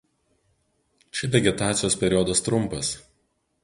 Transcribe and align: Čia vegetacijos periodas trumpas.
Čia 1.17 1.31
vegetacijos 1.37 2.01
periodas 2.05 2.45
trumpas. 2.49 2.95